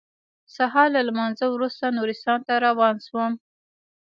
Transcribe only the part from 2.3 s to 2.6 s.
ته